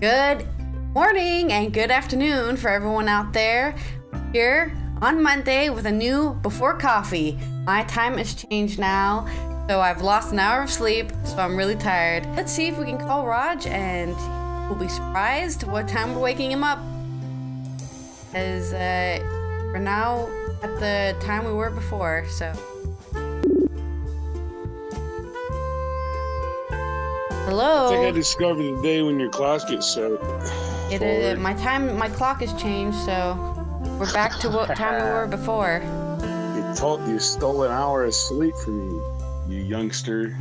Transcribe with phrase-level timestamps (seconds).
[0.00, 0.46] Good
[0.94, 3.74] morning and good afternoon for everyone out there
[4.32, 7.38] here on Monday with a new Before Coffee.
[7.66, 9.28] My time has changed now,
[9.68, 12.24] so I've lost an hour of sleep, so I'm really tired.
[12.34, 14.16] Let's see if we can call Raj and
[14.70, 16.78] we'll be surprised what time we're waking him up.
[18.32, 19.18] As uh,
[19.66, 20.30] we're now
[20.62, 22.79] at the time we were before, so.
[27.50, 27.86] Hello.
[27.88, 30.12] I think I discovered the day when your clock gets set.
[30.92, 31.98] It is my time.
[31.98, 33.36] My clock has changed, so
[33.98, 35.82] we're back to what time we were before.
[36.54, 39.02] You told you stole an hour of sleep from me,
[39.48, 40.36] you youngster.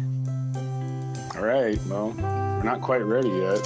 [1.35, 3.61] All right, well, we're not quite ready yet.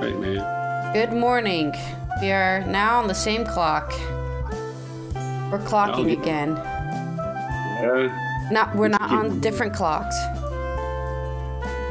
[0.00, 0.92] Right, man.
[0.94, 1.72] Good morning.
[2.20, 3.92] We are now on the same clock.
[5.50, 6.56] We're clocking again.
[7.82, 8.74] Yeah, Not.
[8.74, 10.16] We're not on different clocks.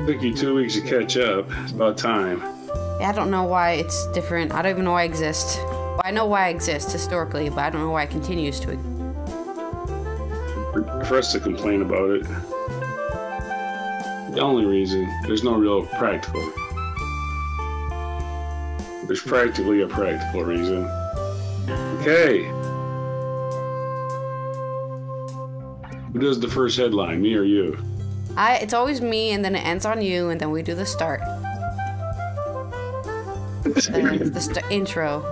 [0.07, 1.45] Took you two weeks to catch up.
[1.63, 2.41] It's about time.
[3.01, 4.53] I don't know why it's different.
[4.53, 5.59] I don't even know why I exist.
[6.05, 8.77] I know why I exist historically, but I don't know why it continues to.
[11.09, 12.23] For us to complain about it.
[14.31, 16.53] The only reason there's no real practical.
[19.07, 20.85] There's practically a practical reason.
[21.99, 22.45] Okay.
[26.13, 27.77] Who does the first headline, me or you?
[28.37, 28.59] I.
[28.61, 31.21] It's always me, and then it ends on you, and then we do the start.
[33.63, 35.23] The, the st- intro.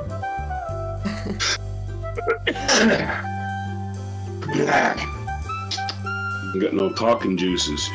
[6.59, 7.85] Got no talking juices.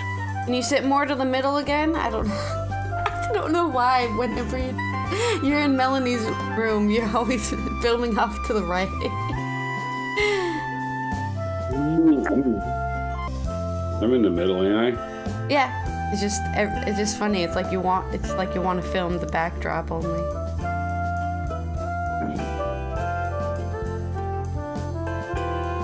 [0.44, 1.94] Can you sit more to the middle again?
[1.97, 2.28] I don't.
[2.31, 4.06] I don't know why.
[4.19, 6.22] Whenever you- you're in Melanie's
[6.58, 7.48] room, you're always
[7.81, 8.88] filming off to the right.
[14.03, 15.47] I'm in the middle, ain't I?
[15.51, 17.43] yeah, it's just it's just funny.
[17.43, 18.15] It's like you want.
[18.15, 20.20] It's like you want to film the backdrop only.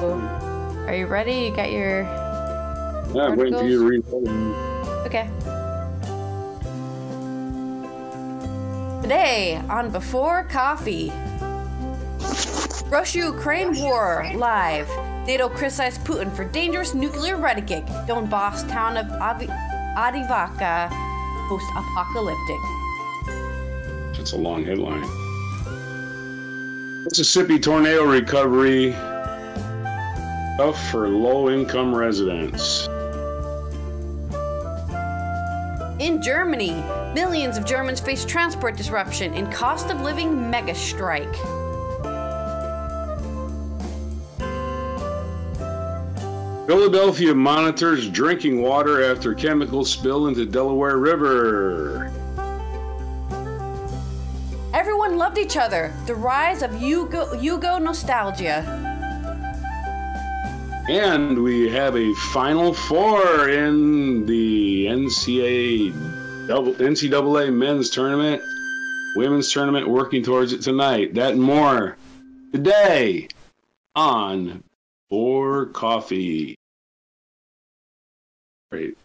[0.00, 0.88] Hmm.
[0.88, 1.32] Are you ready?
[1.32, 4.04] You got your Yeah, I'm waiting for you to read.
[5.06, 5.28] Okay.
[9.02, 11.12] Today on Before Coffee,
[12.88, 14.88] Russia-Ukraine war live.
[15.26, 17.84] NATO criticized Putin for dangerous nuclear rhetoric.
[18.06, 20.88] Donbass town of Avi- Adivaka
[21.48, 22.60] post-apocalyptic.
[24.16, 25.04] That's a long headline.
[27.04, 28.92] Mississippi tornado recovery
[30.56, 32.86] tough for low-income residents.
[35.98, 36.82] In Germany,
[37.14, 41.34] millions of Germans face transport disruption in cost of living mega strike.
[46.66, 52.12] Philadelphia monitors drinking water after chemical spill into Delaware River.
[54.74, 55.94] Everyone loved each other.
[56.06, 58.64] The rise of Yugo, Yugo nostalgia.
[60.88, 65.92] And we have a Final Four in the NCAA,
[66.48, 68.42] NCAA men's tournament,
[69.14, 71.14] women's tournament, working towards it tonight.
[71.14, 71.96] That and more
[72.52, 73.28] today
[73.94, 74.64] on
[75.08, 76.55] For Coffee.
[78.70, 78.96] Great.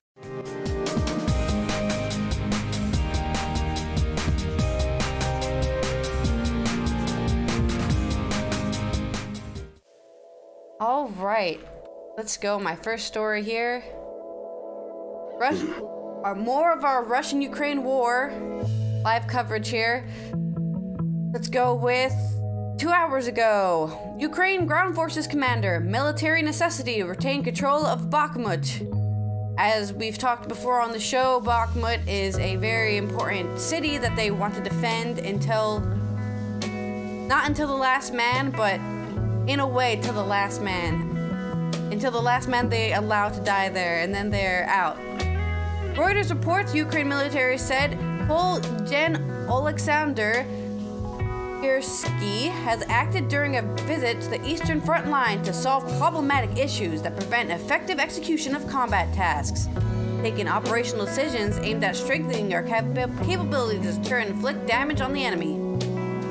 [10.80, 11.60] All right,
[12.18, 12.60] let's go.
[12.60, 13.84] My first story here.
[15.38, 15.62] Rush,
[16.26, 18.34] uh, more of our Russian-Ukraine war
[19.04, 20.08] live coverage here.
[21.34, 22.14] Let's go with
[22.80, 24.16] two hours ago.
[24.18, 29.01] Ukraine ground forces commander, military necessity to retain control of Bakhmut.
[29.64, 34.32] As we've talked before on the show, Bakhmut is a very important city that they
[34.32, 35.82] want to defend until
[37.28, 38.80] not until the last man, but
[39.48, 40.96] in a way to the last man.
[41.92, 44.98] Until the last man they allow to die there, and then they're out.
[45.94, 49.18] Reuters reports Ukraine military said Pol Gen
[49.48, 50.44] Alexander
[51.62, 57.04] Pirsky has acted during a visit to the Eastern Front Line to solve problematic issues
[57.04, 59.70] that prevent effective execution of combat tasks.
[60.24, 62.96] Taking operational decisions aimed at strengthening our cap-
[63.28, 65.54] capabilities to inflict damage on the enemy.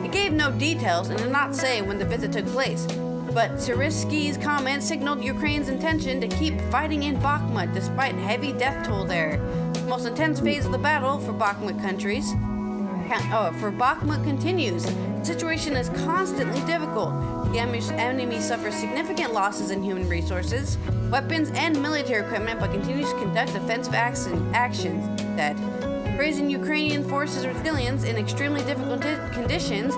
[0.05, 2.87] It gave no details and did not say when the visit took place,
[3.32, 9.05] but Syrsky's comment signaled Ukraine's intention to keep fighting in Bakhmut despite heavy death toll
[9.05, 9.37] there.
[9.75, 12.35] The most intense phase of the battle for Bakhmut countries.
[13.12, 14.85] Oh, for Bakhmut continues.
[14.85, 17.12] The situation is constantly difficult.
[17.53, 20.79] The enemy- suffers significant losses in human resources,
[21.11, 25.05] weapons, and military equipment, but continues to conduct offensive action, actions.
[25.37, 25.57] That
[26.17, 29.01] Praising Ukrainian forces' resilience in extremely difficult
[29.33, 29.95] conditions,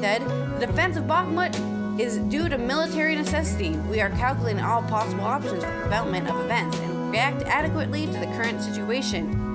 [0.00, 0.22] said,
[0.60, 1.52] The defense of Bakhmut
[1.98, 3.70] is due to military necessity.
[3.90, 8.26] We are calculating all possible options for development of events and react adequately to the
[8.36, 9.53] current situation.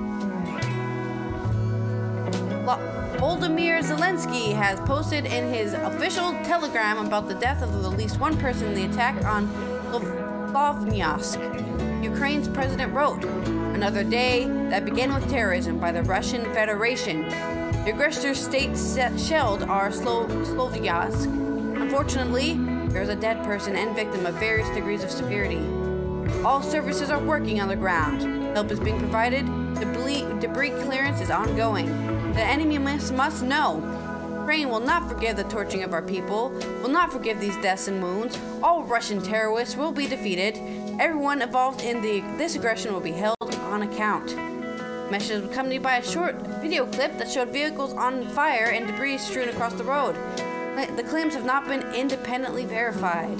[2.78, 8.36] Volodymyr Zelensky has posted in his official telegram about the death of at least one
[8.38, 9.48] person in the attack on
[9.90, 12.02] Slovyansk.
[12.02, 17.28] Ukraine's president wrote, Another day that began with terrorism by the Russian Federation.
[17.84, 18.76] The aggressor state
[19.18, 21.24] shelled our Slo- Slovyansk.
[21.80, 22.54] Unfortunately,
[22.88, 25.60] there is a dead person and victim of various degrees of severity.
[26.44, 28.22] All services are working on the ground.
[28.54, 29.46] Help is being provided.
[29.76, 31.88] Debris, debris clearance is ongoing.
[32.40, 33.82] The enemy must, must know.
[34.38, 36.48] Ukraine will not forgive the torturing of our people,
[36.80, 38.38] will not forgive these deaths and wounds.
[38.62, 40.56] All Russian terrorists will be defeated.
[40.98, 44.34] Everyone involved in the, this aggression will be held on account.
[45.10, 49.18] Message was accompanied by a short video clip that showed vehicles on fire and debris
[49.18, 50.14] strewn across the road.
[50.96, 53.38] The claims have not been independently verified.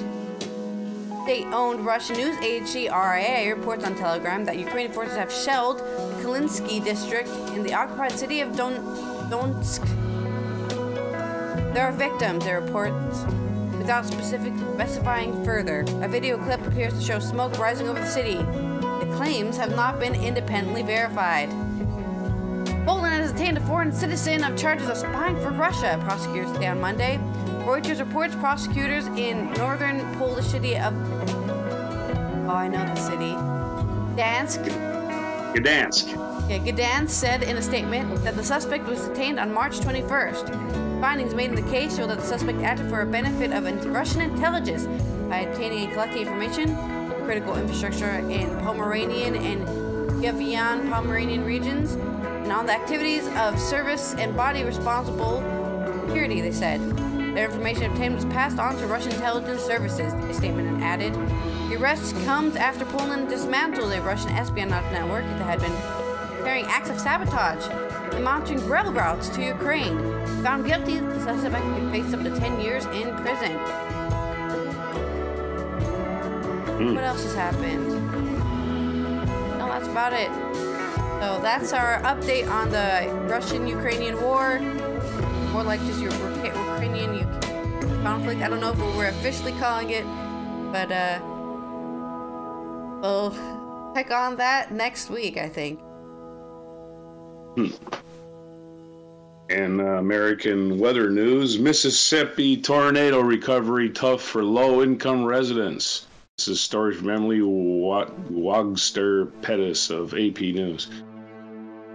[1.31, 6.83] State-owned Russian news agency RIA reports on Telegram that Ukrainian forces have shelled the Kalinsky
[6.83, 8.83] district in the occupied city of Don-
[9.31, 9.87] Donetsk.
[11.73, 13.23] There are victims, it reports,
[13.79, 15.85] without specific specifying further.
[16.03, 18.35] A video clip appears to show smoke rising over the city.
[18.35, 21.49] The claims have not been independently verified.
[22.85, 26.81] Poland has detained a foreign citizen of charges of spying for Russia, prosecutors say on
[26.81, 27.21] Monday.
[27.71, 30.93] Reuters reports prosecutors in northern Polish city of.
[32.49, 33.31] Oh, I know the city.
[34.17, 34.65] Gdansk.
[35.55, 36.09] Gdansk.
[36.51, 41.01] Yeah, Gdansk said in a statement that the suspect was detained on March 21st.
[41.01, 44.23] Findings made in the case show that the suspect acted for a benefit of Russian
[44.23, 44.87] intelligence
[45.29, 46.77] by obtaining and collecting information
[47.25, 49.65] critical infrastructure in Pomeranian and
[50.21, 55.39] Kievan Pomeranian regions and on the activities of service and body responsible
[56.09, 56.81] security, they said.
[57.35, 61.15] Their information obtained was passed on to Russian intelligence services, a statement added.
[61.71, 66.91] The arrest comes after Poland dismantled a Russian espionage network that had been carrying acts
[66.91, 67.65] of sabotage
[68.15, 69.97] and monitoring rail routes to Ukraine.
[70.43, 73.53] Found guilty, the suspect could face up to 10 years in prison.
[76.81, 76.95] Mm.
[76.95, 77.89] What else has happened?
[79.59, 80.31] No, that's about it.
[81.21, 84.59] So that's our update on the Russian-Ukrainian war.
[85.53, 86.11] More like just your
[88.03, 88.41] conflict.
[88.41, 90.05] I don't know if we're officially calling it,
[90.73, 91.21] but uh,
[93.03, 93.31] we'll
[93.95, 95.81] check on that next week, I think.
[97.57, 97.69] Hmm.
[99.51, 106.07] And uh, American weather news Mississippi tornado recovery tough for low income residents.
[106.39, 110.89] This is story from Emily Wagster Pettis of AP News.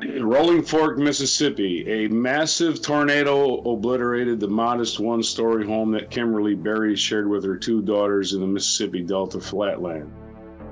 [0.03, 6.97] Rolling Fork, Mississippi, a massive tornado obliterated the modest one story home that Kimberly Berry
[6.97, 10.12] shared with her two daughters in the Mississippi Delta flatland,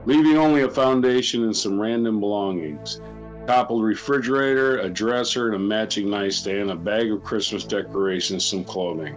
[0.05, 2.99] leaving only a foundation and some random belongings.
[3.43, 8.65] A toppled refrigerator, a dresser, and a matching nightstand, a bag of Christmas decorations, some
[8.65, 9.15] clothing.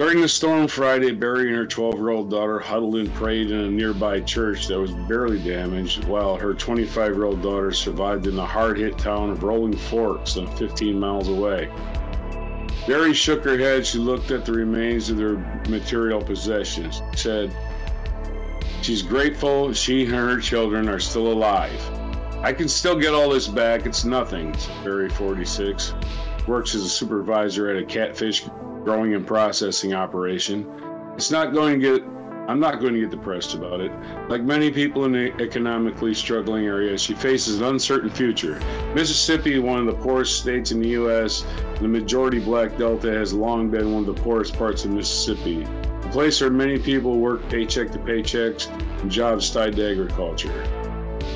[0.00, 3.60] During the storm Friday, Berry and her 12 year old daughter huddled and prayed in
[3.60, 8.34] a nearby church that was barely damaged, while her 25 year old daughter survived in
[8.34, 11.68] the hard hit town of Rolling Fork, some 15 miles away.
[12.86, 13.86] Berry shook her head.
[13.86, 15.36] She looked at the remains of their
[15.68, 17.02] material possessions.
[17.14, 17.54] Said,
[18.80, 21.78] She's grateful she and her children are still alive.
[22.42, 23.84] I can still get all this back.
[23.84, 25.92] It's nothing, Berry 46.
[26.50, 28.44] Works as a supervisor at a catfish
[28.82, 30.66] growing and processing operation.
[31.14, 32.04] It's not going to get
[32.48, 33.92] I'm not going to get depressed about it.
[34.28, 38.58] Like many people in the economically struggling areas, she faces an uncertain future.
[38.96, 41.46] Mississippi, one of the poorest states in the U.S.,
[41.80, 45.62] the majority black Delta has long been one of the poorest parts of Mississippi.
[45.62, 48.68] A place where many people work paycheck to paychecks
[49.00, 50.64] and jobs tied to agriculture.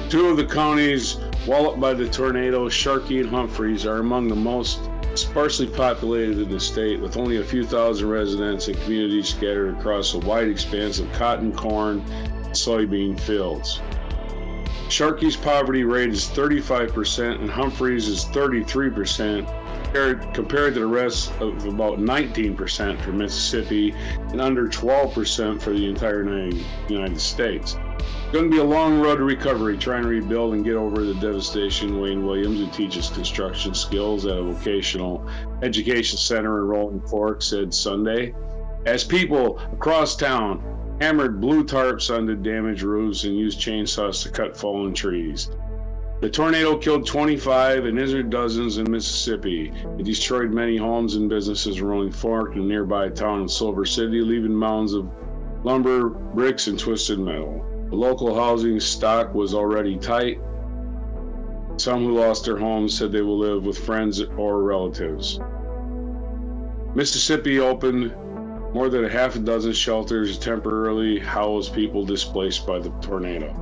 [0.09, 4.81] Two of the counties walloped by the tornado, Sharkey and Humphreys, are among the most
[5.19, 10.15] sparsely populated in the state with only a few thousand residents and communities scattered across
[10.15, 13.81] a wide expanse of cotton, corn, and soybean fields.
[14.89, 19.47] Sharkey's poverty rate is 35% and Humphreys is 33%,
[19.85, 23.93] compared, compared to the rest of about 19% for Mississippi
[24.31, 26.23] and under 12% for the entire
[26.89, 30.65] United States It's going to be a long road to recovery trying to rebuild and
[30.65, 32.01] get over the devastation.
[32.01, 35.27] Wayne Williams, who teaches construction skills at a vocational
[35.63, 38.35] education center in Rolling Fork, said Sunday.
[38.85, 40.63] As people across town
[41.05, 45.51] hammered blue tarps onto damaged roofs and used chainsaws to cut fallen trees.
[46.23, 49.71] The tornado killed 25 and injured dozens in Mississippi.
[49.99, 54.23] It destroyed many homes and businesses in Rolling Fork and nearby town in Silver City,
[54.23, 55.11] leaving mounds of
[55.63, 57.63] lumber, bricks, and twisted metal.
[57.91, 60.41] The local housing stock was already tight.
[61.77, 65.39] Some who lost their homes said they will live with friends or relatives.
[66.95, 68.15] Mississippi opened
[68.75, 73.55] more than a half a dozen shelters temporarily house people displaced by the tornado.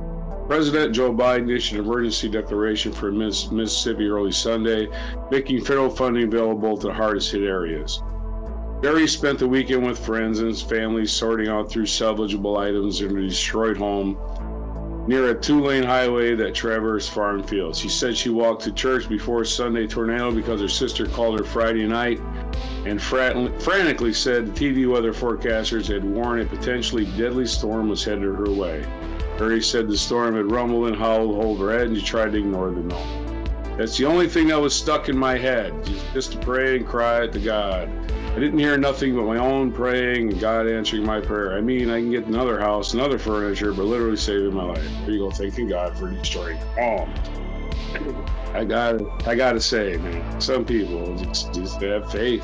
[0.47, 4.89] President Joe Biden issued an emergency declaration for Mississippi early Sunday,
[5.31, 8.01] making federal funding available to the hardest hit areas.
[8.81, 13.17] Berry spent the weekend with friends and his family sorting out through salvageable items in
[13.17, 14.17] a destroyed home
[15.07, 17.77] near a two lane highway that traversed farm fields.
[17.77, 21.85] She said she walked to church before Sunday tornado because her sister called her Friday
[21.85, 22.19] night
[22.85, 28.23] and frantically said the TV weather forecasters had warned a potentially deadly storm was headed
[28.23, 28.85] her way.
[29.37, 32.81] Berry said the storm had rumbled and howled overhead, and she tried to ignore the
[32.81, 33.49] noise.
[33.77, 35.73] That's the only thing that was stuck in my head,
[36.13, 37.89] just to pray and cry to God.
[38.33, 41.55] I didn't hear nothing but my own praying and God answering my prayer.
[41.55, 44.83] I mean, I can get another house, another furniture, but literally saving my life.
[45.01, 47.13] There you go, thanking God for destroying home.
[48.55, 52.43] I got, I got to say, man, some people just, just have faith.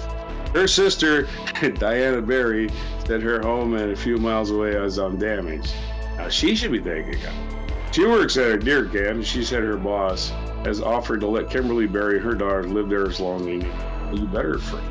[0.54, 1.28] Her sister,
[1.74, 2.70] Diana Berry,
[3.08, 5.74] said her home and a few miles away was undamaged.
[6.18, 7.96] Now she should be thanking God.
[7.96, 9.24] She works at a deer camp.
[9.24, 10.30] She said her boss
[10.66, 13.64] has offered to let Kimberly Berry, her daughter, live there as long as.
[14.12, 14.82] You better free.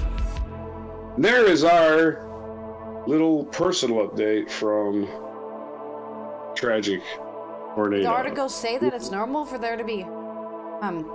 [1.19, 5.09] There is our little personal update from
[6.55, 7.03] tragic
[7.75, 8.05] tornado.
[8.05, 10.05] The articles say that it's normal for there to be
[10.81, 11.11] um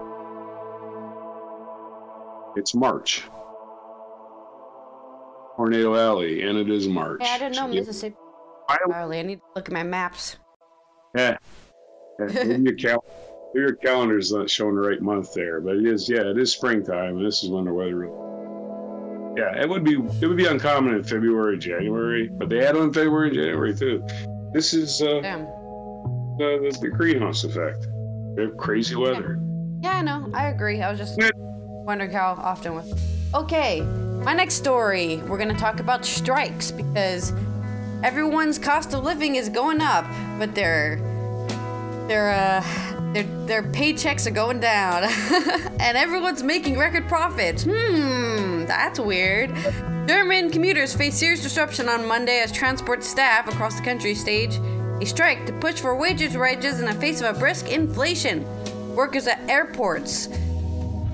[2.57, 3.23] it's March.
[5.55, 7.21] Tornado Alley, and it is March.
[7.21, 8.17] Yeah, I didn't know Mississippi
[8.67, 10.35] I, Charlie, I need to look at my maps.
[11.15, 11.37] Yeah.
[12.19, 13.05] yeah your, cal-
[13.55, 16.09] your calendar's not showing the right month there, but it is.
[16.09, 17.95] Yeah, it is springtime, and this is when the weather.
[17.95, 18.32] Really...
[19.35, 22.93] Yeah, it would be it would be uncommon in February, January, but they had in
[22.93, 24.05] February and January too.
[24.53, 25.45] This is uh, Damn.
[26.37, 27.87] The, the, the greenhouse effect.
[28.35, 29.39] We have crazy weather.
[29.81, 30.29] Yeah, I know.
[30.33, 30.81] I agree.
[30.81, 32.75] I was just wondering how often.
[32.75, 32.93] With...
[33.33, 35.17] Okay, my next story.
[35.27, 37.33] We're gonna talk about strikes because
[38.03, 40.05] everyone's cost of living is going up,
[40.37, 40.97] but their
[42.07, 45.03] their uh their their paychecks are going down,
[45.79, 47.63] and everyone's making record profits.
[47.63, 48.32] Hmm,
[48.63, 49.53] that's weird.
[50.07, 54.59] German commuters face serious disruption on Monday as transport staff across the country stage
[55.01, 58.45] a strike to push for wages rises in the face of a brisk inflation.
[58.95, 60.29] Workers at airports,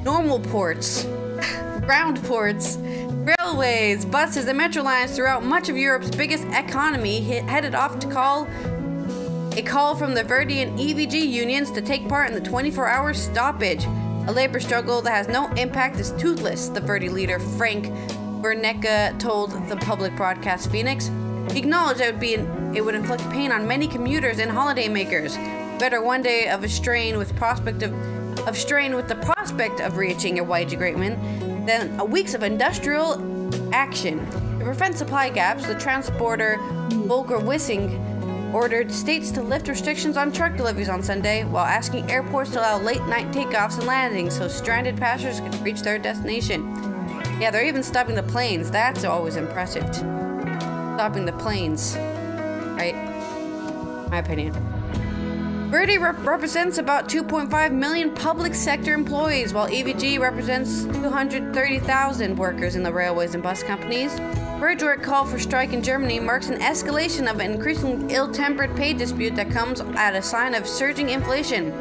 [0.04, 1.04] normal ports,
[1.82, 2.78] ground ports,
[3.40, 8.48] Railways, buses, and metro lines throughout much of Europe's biggest economy headed off to call
[9.58, 13.86] a call from the Verdi and EVG unions to take part in the 24-hour stoppage.
[14.28, 17.86] A labor struggle that has no impact is toothless, the Verdi leader Frank
[18.42, 21.10] Werneke told the public broadcast Phoenix.
[21.52, 25.36] He acknowledged it would, be an, it would inflict pain on many commuters and holidaymakers.
[25.80, 27.94] Better one day of a strain with prospect of,
[28.48, 31.18] of strain with the prospect of reaching a wage agreement
[31.66, 34.26] than weeks of industrial action.
[34.60, 36.58] To prevent supply gaps, the transporter
[36.90, 38.09] Volker Wissing
[38.54, 42.80] ordered states to lift restrictions on truck deliveries on Sunday while asking airports to allow
[42.80, 46.68] late night takeoffs and landings so stranded passengers can reach their destination.
[47.40, 48.70] Yeah, they're even stopping the planes.
[48.70, 49.88] That's always impressive.
[49.96, 51.96] Stopping the planes.
[51.96, 52.96] Right?
[54.10, 54.54] My opinion.
[55.70, 62.82] Verdi rep- represents about 2.5 million public sector employees, while EVG represents 230,000 workers in
[62.82, 64.20] the railways and bus companies.
[64.60, 69.34] Bridgework call for strike in Germany marks an escalation of an increasingly ill-tempered pay dispute
[69.38, 71.72] that comes at a sign of surging inflation.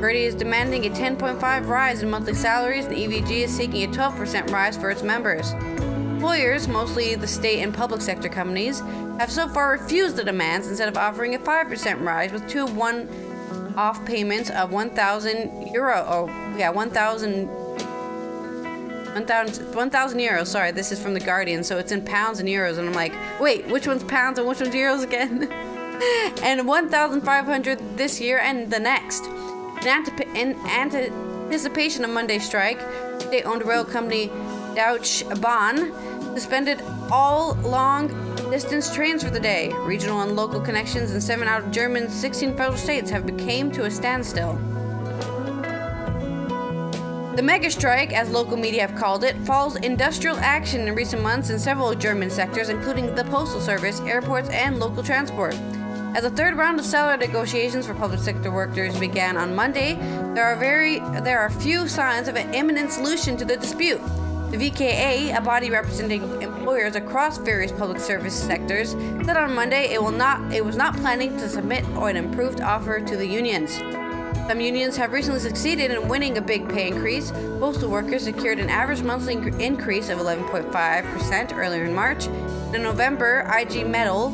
[0.00, 4.48] Verdi is demanding a 10.5 rise in monthly salaries, and EVG is seeking a 12%
[4.52, 5.54] rise for its members.
[5.54, 8.78] Employers, mostly the state and public sector companies,
[9.18, 13.08] have so far refused the demands instead of offering a 5% rise with two one
[13.76, 16.04] off payments of 1,000 euro.
[16.06, 17.48] Oh, yeah, 1,000.
[19.14, 20.46] 1,000 1, euros.
[20.46, 22.78] Sorry, this is from The Guardian, so it's in pounds and euros.
[22.78, 25.50] And I'm like, wait, which one's pounds and which one's euros again?
[26.42, 29.26] and 1,500 this year and the next.
[30.34, 32.80] In, anticipation of Monday's strike,
[33.20, 34.30] state owned rail company
[34.74, 35.92] Deutsche Bahn
[36.34, 38.08] suspended all long
[38.50, 39.72] distance trains for the day.
[39.80, 43.84] Regional and local connections in seven out of Germany's 16 federal states have become to
[43.84, 44.58] a standstill.
[47.40, 51.48] The mega strike, as local media have called it, follows industrial action in recent months
[51.48, 55.54] in several German sectors, including the postal service, airports, and local transport.
[56.14, 59.94] As a third round of salary negotiations for public sector workers began on Monday,
[60.34, 64.02] There are very there are few signs of an imminent solution to the dispute.
[64.50, 68.90] The VKA, a body representing employers across various public service sectors,
[69.24, 73.00] said on Monday it will not it was not planning to submit an improved offer
[73.00, 73.80] to the unions.
[74.50, 77.30] Some unions have recently succeeded in winning a big pay increase.
[77.60, 82.26] Postal workers secured an average monthly increase of 11.5% earlier in March.
[82.74, 84.32] In November, IG Metall,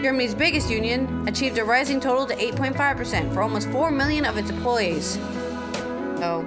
[0.00, 4.48] Germany's biggest union, achieved a rising total to 8.5% for almost 4 million of its
[4.48, 5.14] employees.
[6.20, 6.46] So,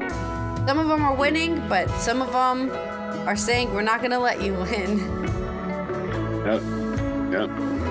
[0.66, 2.72] some of them are winning, but some of them
[3.28, 5.00] are saying we're not going to let you win.
[6.46, 6.62] Yep.
[7.34, 7.82] Yep.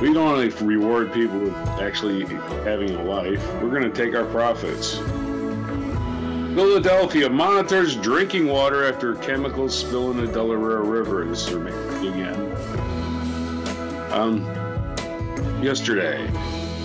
[0.00, 2.24] We don't want to reward people with actually
[2.64, 3.44] having a life.
[3.54, 4.98] We're going to take our profits.
[6.54, 11.28] Philadelphia monitors drinking water after chemicals spill in the Delaware River.
[11.28, 12.36] Is again.
[14.12, 14.44] Um,
[15.62, 16.30] yesterday.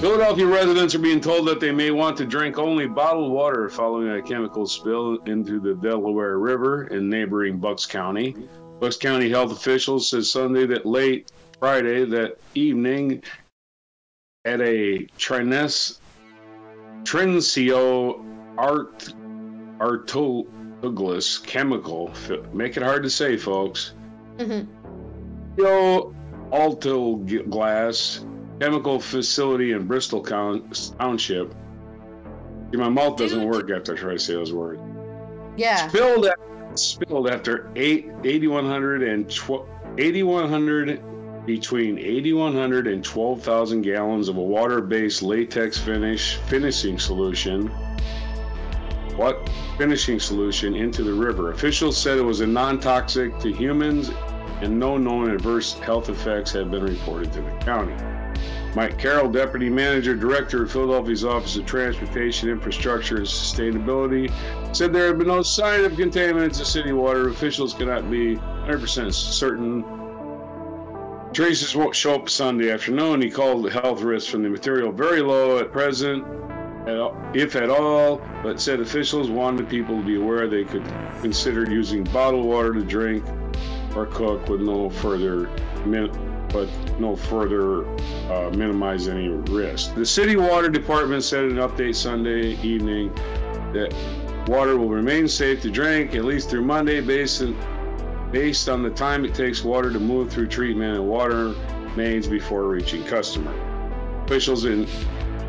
[0.01, 4.10] Philadelphia residents are being told that they may want to drink only bottled water following
[4.10, 8.36] a chemical spill into the Delaware River in neighboring Bucks County.
[8.79, 11.32] Bucks County health officials said Sunday that late
[11.63, 13.24] Friday that evening
[14.43, 16.00] at a Trines
[17.03, 18.22] Trinseo
[18.58, 19.13] Art
[19.79, 22.12] Artoglis chemical.
[22.51, 23.93] Make it hard to say, folks.
[24.39, 25.63] Mm-hmm.
[26.51, 28.25] Altuglas
[28.60, 31.55] chemical facility in Bristol Township.
[32.72, 33.50] See, my mouth doesn't Dude.
[33.50, 34.82] work after I try to say those words.
[35.55, 35.88] Yeah.
[35.88, 36.27] Spilled,
[36.75, 39.32] spilled after 8, 8,100 and
[39.98, 41.01] 8,100
[41.45, 47.67] between 8,100 and 12,000 gallons of a water-based latex finish finishing solution.
[49.15, 51.51] What finishing solution into the river?
[51.51, 54.12] Officials said it was a non-toxic to humans
[54.62, 57.95] and no known adverse health effects have been reported to the county.
[58.75, 64.31] Mike Carroll, Deputy Manager Director of Philadelphia's Office of Transportation, Infrastructure, and Sustainability,
[64.75, 67.29] said there had been no sign of contaminants in city water.
[67.29, 70.02] Officials cannot be 100% certain.
[71.33, 73.19] Traces won't show up Sunday afternoon.
[73.19, 76.24] He called the health risks from the material very low at present,
[77.33, 80.85] if at all, but said officials wanted people to be aware they could
[81.22, 83.25] consider using bottled water to drink
[83.96, 85.50] or cook with no further
[86.50, 86.69] but
[87.00, 87.83] no further
[88.31, 89.96] uh, minimize any risk.
[89.96, 93.11] The city water department said in an update Sunday evening
[93.74, 93.91] that
[94.48, 97.55] water will remain safe to drink at least through Monday based on,
[98.33, 101.53] based on the time it takes water to move through treatment and water
[101.96, 103.53] mains before reaching customer.
[104.25, 104.87] Officials in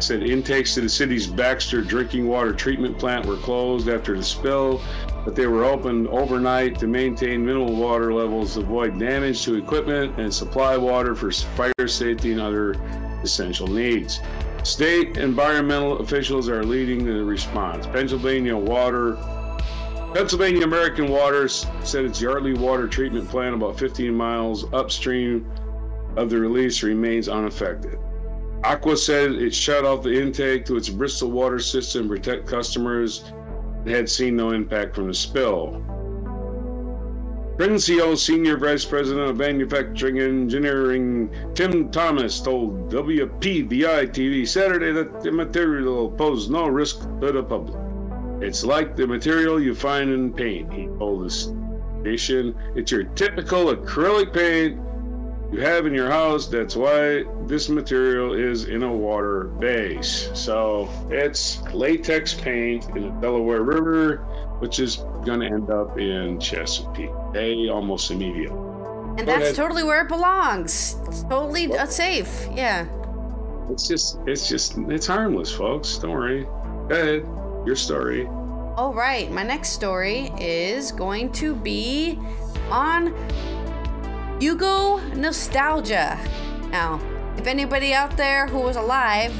[0.00, 4.82] said intakes to the city's Baxter drinking water treatment plant were closed after the spill,
[5.24, 10.32] but they were opened overnight to maintain minimal water levels, avoid damage to equipment, and
[10.32, 12.72] supply water for fire safety and other
[13.22, 14.20] essential needs.
[14.62, 17.86] State environmental officials are leading the response.
[17.86, 19.16] Pennsylvania Water
[20.14, 25.44] Pennsylvania American Waters said its Yardley Water Treatment Plant, about 15 miles upstream
[26.16, 27.98] of the release, remains unaffected.
[28.62, 33.24] Aqua said it shut off the intake to its Bristol water system to protect customers
[33.84, 35.84] and had seen no impact from the spill.
[37.58, 45.32] Trinseo Senior Vice President of Manufacturing Engineering Tim Thomas told WPVI TV Saturday that the
[45.32, 47.83] material posed no risk to the public.
[48.40, 52.54] It's like the material you find in paint, he told the station.
[52.74, 54.80] It's your typical acrylic paint
[55.52, 56.48] you have in your house.
[56.48, 60.30] That's why this material is in a water base.
[60.34, 64.16] So it's latex paint in the Delaware River,
[64.58, 68.58] which is going to end up in Chesapeake Bay almost immediately.
[69.16, 69.54] And that's ahead.
[69.54, 70.96] totally where it belongs.
[71.06, 72.48] It's totally uh, safe.
[72.52, 72.88] Yeah.
[73.70, 75.98] It's just, it's just, it's harmless, folks.
[75.98, 76.44] Don't worry.
[76.88, 77.43] Go ahead.
[77.64, 78.26] Your story.
[78.76, 79.30] All right.
[79.30, 82.18] My next story is going to be
[82.70, 83.14] on
[84.40, 86.18] Yugo nostalgia.
[86.70, 87.00] Now,
[87.38, 89.32] if anybody out there who was alive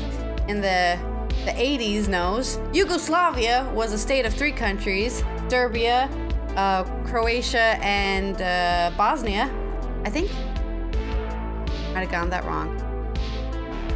[0.48, 0.98] in the
[1.44, 6.08] the 80s knows, Yugoslavia was a state of three countries: Serbia,
[6.56, 9.50] uh, Croatia, and uh, Bosnia.
[10.04, 10.30] I think.
[11.92, 12.83] Might have gotten that wrong.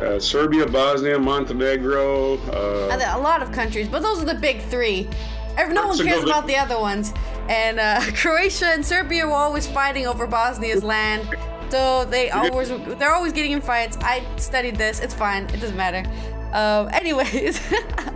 [0.00, 2.38] Uh, Serbia, Bosnia, Montenegro.
[2.52, 5.08] Uh, a lot of countries, but those are the big three.
[5.56, 7.12] No one cares about the other ones.
[7.48, 11.28] And uh, Croatia and Serbia were always fighting over Bosnia's land.
[11.70, 13.98] So they always they're always getting in fights.
[14.00, 15.00] I studied this.
[15.00, 15.44] It's fine.
[15.44, 16.08] It doesn't matter.
[16.52, 17.61] Um, anyways,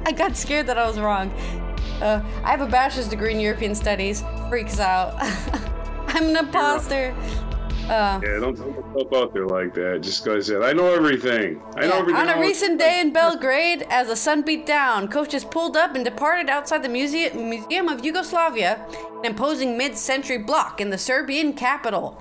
[0.06, 1.30] I got scared that I was wrong.
[2.00, 4.24] Uh, I have a bachelor's degree in European studies.
[4.48, 5.14] Freaks out.
[6.08, 7.14] I'm an imposter.
[7.88, 10.00] Uh, Yeah, don't put yourself out there like that.
[10.02, 11.60] Just go said, I know everything.
[11.76, 12.20] I know everything.
[12.20, 16.04] On a recent day in Belgrade, as the sun beat down, coaches pulled up and
[16.04, 18.86] departed outside the Museum, Museum of Yugoslavia,
[19.18, 22.18] an imposing mid century block in the Serbian capital.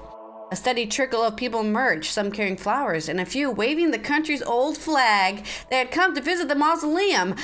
[0.52, 4.43] A steady trickle of people emerged, some carrying flowers, and a few waving the country's
[4.43, 5.45] old flag.
[5.69, 7.36] They had come to visit the mausoleum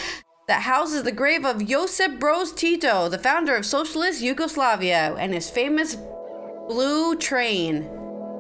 [0.50, 5.50] that houses the grave of Josip Broz Tito, the founder of Socialist Yugoslavia, and his
[5.50, 5.96] famous
[6.68, 7.90] blue train.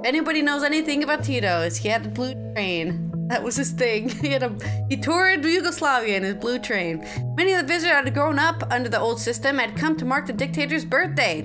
[0.05, 3.11] Anybody knows anything about Tito, is he had a blue train.
[3.27, 4.09] That was his thing.
[4.21, 4.55] He had a
[4.89, 7.05] he toured Yugoslavia in his blue train.
[7.35, 10.27] Many of the visitors had grown up under the old system had come to mark
[10.27, 11.41] the dictator's birthday,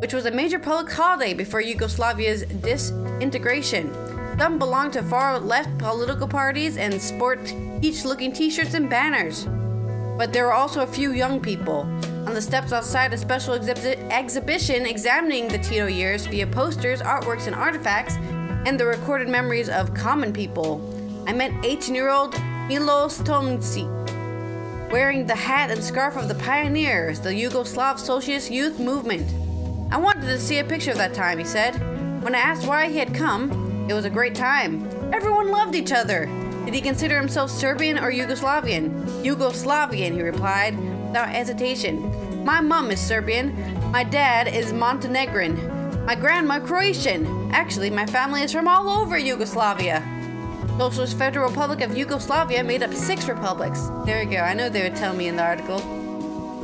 [0.00, 3.94] which was a major public holiday before Yugoslavia's disintegration.
[4.38, 9.46] Some belonged to far left political parties and sport each looking t shirts and banners.
[10.18, 11.84] But there were also a few young people.
[12.30, 17.48] On the steps outside a special exhibit- exhibition examining the Tito years via posters, artworks,
[17.48, 18.14] and artifacts,
[18.66, 20.80] and the recorded memories of common people,
[21.26, 23.82] I met 18 year old Milos Tomci,
[24.92, 29.28] wearing the hat and scarf of the pioneers, the Yugoslav Socialist Youth Movement.
[29.92, 31.72] I wanted to see a picture of that time, he said.
[32.22, 34.88] When I asked why he had come, it was a great time.
[35.12, 36.26] Everyone loved each other.
[36.64, 39.24] Did he consider himself Serbian or Yugoslavian?
[39.24, 40.78] Yugoslavian, he replied,
[41.10, 42.44] without hesitation.
[42.44, 43.52] My mom is Serbian.
[43.90, 46.04] My dad is Montenegrin.
[46.06, 47.50] My grandma Croatian.
[47.52, 50.04] Actually, my family is from all over Yugoslavia.
[50.78, 53.88] Socialist Federal Republic of Yugoslavia made up six republics.
[54.06, 54.36] There you go.
[54.36, 55.80] I know they would tell me in the article.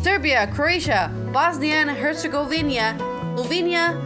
[0.00, 2.96] Serbia, Croatia, Bosnia and Herzegovina,
[3.34, 4.00] Slovenia,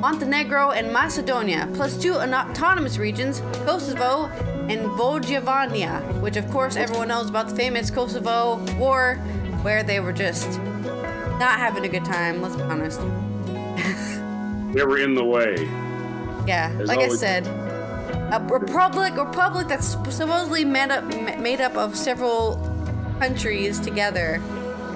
[0.00, 4.30] Montenegro, and Macedonia, plus two autonomous regions, Kosovo
[4.70, 9.16] and Vojvodina, which of course everyone knows about the famous Kosovo War,
[9.62, 10.58] where they were just
[11.38, 13.00] not having a good time, let's be honest.
[14.74, 15.54] They were in the way.
[16.48, 21.04] Yeah, There's like I said, a republic, republic that's supposedly made up
[21.38, 22.56] made up of several
[23.20, 24.42] countries together,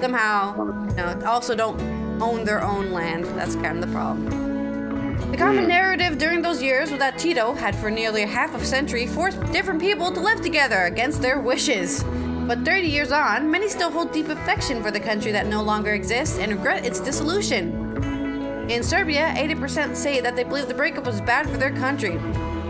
[0.01, 0.55] somehow,
[0.89, 1.79] you know, also don't
[2.21, 3.25] own their own land.
[3.37, 4.48] That's kind of the problem.
[5.31, 5.69] The common hmm.
[5.69, 9.05] narrative during those years was that Tito had, for nearly a half of a century,
[9.05, 12.03] forced different people to live together against their wishes.
[12.47, 15.93] But 30 years on, many still hold deep affection for the country that no longer
[15.93, 18.67] exists and regret its dissolution.
[18.71, 22.17] In Serbia, 80% say that they believe the breakup was bad for their country.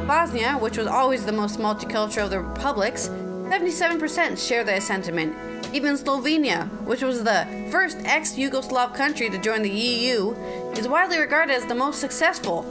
[0.05, 5.33] Bosnia, which was always the most multicultural of the republics, 77% share that sentiment.
[5.71, 10.31] Even Slovenia, which was the first ex Yugoslav country to join the EU,
[10.75, 12.65] is widely regarded as the most successful.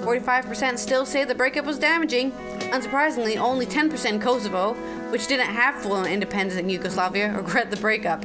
[0.00, 2.32] 45% still say the breakup was damaging.
[2.72, 4.72] Unsurprisingly, only 10% Kosovo,
[5.10, 8.24] which didn't have full independence in Yugoslavia, regret the breakup.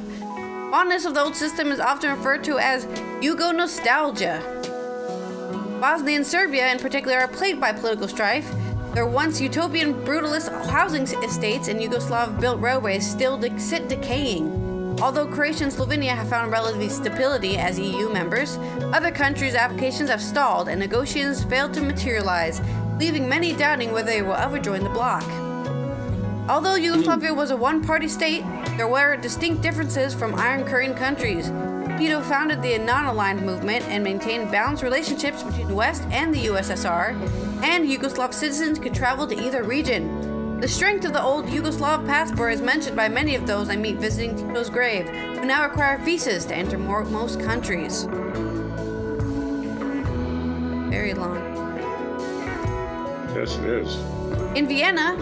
[0.70, 2.86] Fondness of the old system is often referred to as
[3.20, 4.40] Yugo nostalgia.
[5.78, 8.50] Bosnia and Serbia, in particular, are plagued by political strife.
[8.96, 14.98] Their once utopian brutalist housing estates and Yugoslav built railways still de- sit decaying.
[15.02, 18.56] Although Croatia and Slovenia have found relative stability as EU members,
[18.94, 22.62] other countries' applications have stalled and negotiations failed to materialize,
[22.98, 25.24] leaving many doubting whether they will ever join the bloc.
[26.48, 28.44] Although Yugoslavia was a one party state,
[28.78, 31.52] there were distinct differences from Iron Curtain countries.
[31.98, 36.46] Tito founded the non aligned movement and maintained balanced relationships between the West and the
[36.46, 40.60] USSR, and Yugoslav citizens could travel to either region.
[40.60, 43.96] The strength of the old Yugoslav passport is mentioned by many of those I meet
[43.96, 48.04] visiting Tito's grave, who now require visas to enter more, most countries.
[50.90, 51.36] Very long.
[53.34, 53.96] Yes, it is.
[54.56, 55.14] In Vienna,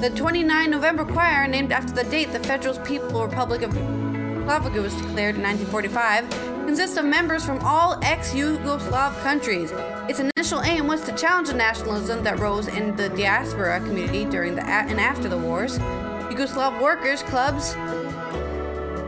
[0.00, 4.94] the 29 November choir, named after the date the Federal People Republic of Yugoslavia was
[4.94, 9.72] declared in 1945, consists of members from all ex-Yugoslav countries.
[10.06, 14.54] Its initial aim was to challenge the nationalism that rose in the diaspora community during
[14.54, 15.78] the and after the wars.
[16.28, 17.72] Yugoslav workers' clubs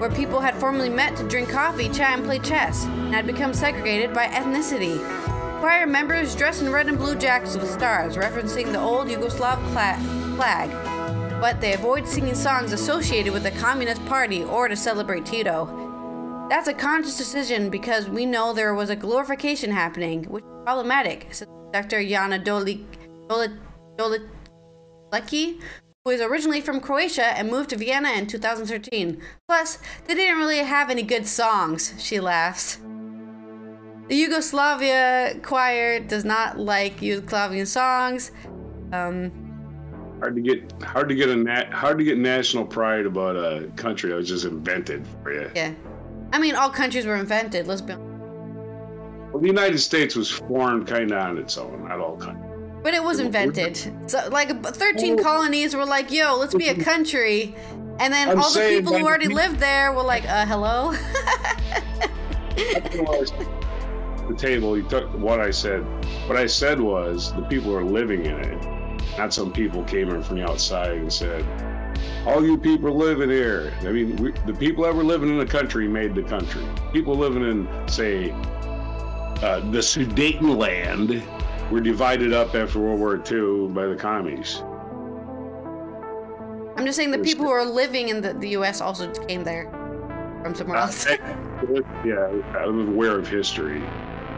[0.00, 3.52] where people had formerly met to drink coffee, chat, and play chess, and had become
[3.52, 4.98] segregated by ethnicity.
[5.60, 10.70] Choir members dress in red and blue jackets with stars, referencing the old Yugoslav flag,
[11.42, 15.89] but they avoid singing songs associated with the Communist Party or to celebrate Tito.
[16.50, 21.28] That's a conscious decision because we know there was a glorification happening, which is problematic,
[21.30, 22.02] said Dr.
[22.02, 22.84] Jana Dolik,
[23.28, 23.56] Dolik,
[23.96, 25.60] Dolicki,
[26.04, 29.22] who is originally from Croatia and moved to Vienna in 2013.
[29.48, 32.80] Plus, they didn't really have any good songs, she laughs.
[34.08, 38.32] The Yugoslavia choir does not like Yugoslavian songs.
[38.92, 39.30] Um,
[40.18, 43.70] Hard to get hard to get a nat, hard to get national pride about a
[43.76, 45.48] country that was just invented for you.
[45.54, 45.72] yeah.
[46.32, 47.94] I mean, all countries were invented, let's be.
[47.94, 52.46] Well, the United States was formed kind of on its own, not all countries.
[52.82, 53.76] But it was invented.
[54.10, 57.54] So, like, 13 Well- colonies were like, yo, let's be a country.
[57.98, 60.92] And then I'm all the people who already lived there were like, uh, hello?
[62.54, 65.80] the table, he took what I said.
[66.26, 68.66] What I said was the people are living in it.
[69.18, 71.44] Not some people came in from the outside and said,
[72.26, 73.72] all you people living here.
[73.80, 76.64] I mean, we, the people that were living in the country made the country.
[76.92, 78.30] People living in, say,
[79.42, 81.22] uh, the Sudetenland
[81.70, 84.62] were divided up after World War II by the commies.
[86.76, 89.70] I'm just saying the people who are living in the, the US also came there
[90.42, 91.06] from somewhere Uh, else.
[92.04, 93.82] yeah, I'm aware of history.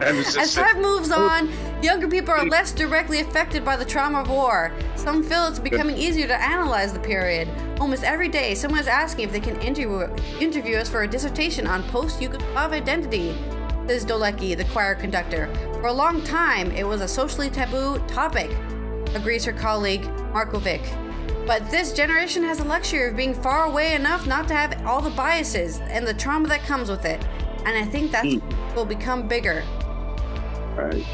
[0.03, 1.49] As time moves on,
[1.81, 4.71] younger people are less directly affected by the trauma of war.
[4.95, 7.47] Some feel it's becoming easier to analyze the period.
[7.79, 10.07] Almost every day, someone is asking if they can interview,
[10.39, 13.35] interview us for a dissertation on post-Yugoslav identity,
[13.87, 15.53] says Dolecki, the choir conductor.
[15.75, 18.51] For a long time, it was a socially taboo topic,
[19.15, 20.81] agrees her colleague, Markovic.
[21.45, 25.01] But this generation has the luxury of being far away enough not to have all
[25.01, 27.21] the biases and the trauma that comes with it.
[27.65, 28.25] And I think that
[28.75, 29.63] will become bigger.
[30.75, 31.05] Right.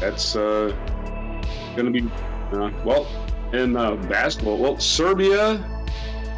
[0.00, 0.74] That's uh,
[1.76, 2.08] gonna be
[2.52, 3.06] uh, well
[3.52, 4.58] in uh, basketball.
[4.58, 5.64] Well, Serbia,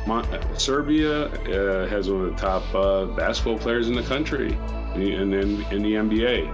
[0.07, 0.27] Mon-
[0.59, 4.53] Serbia uh, has one of the top uh, basketball players in the country,
[4.95, 6.53] and in, in, in the NBA.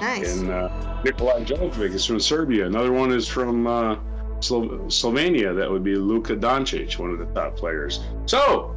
[0.00, 0.38] Nice.
[0.38, 2.66] And uh, Nikolai Jovic is from Serbia.
[2.66, 3.96] Another one is from uh,
[4.40, 5.54] Slo- Slovenia.
[5.54, 8.00] That would be Luka Doncic, one of the top players.
[8.26, 8.74] So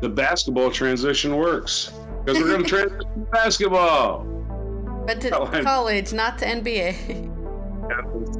[0.00, 1.92] the basketball transition works
[2.24, 4.37] because we're going to transition to basketball.
[5.08, 7.32] But to Oh, college, not to NBA.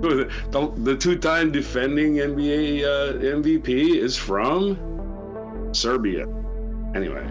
[0.02, 6.26] The, the two-time defending NBA uh, MVP is from Serbia.
[6.94, 7.24] Anyway,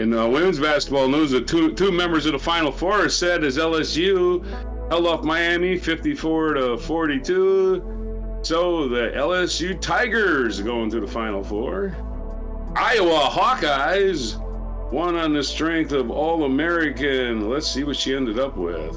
[0.00, 3.58] in uh, women's basketball news, the two two members of the Final Four said as
[3.58, 4.42] LSU
[4.88, 8.38] held off Miami 54 to 42.
[8.40, 11.94] So the LSU Tigers going to the Final Four.
[12.74, 14.42] Iowa Hawkeyes
[14.92, 17.48] won on the strength of All American.
[17.48, 18.96] Let's see what she ended up with.